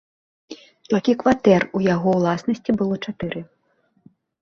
[0.93, 3.47] Толькі кватэры ў яго ўласнасці быў чатыры.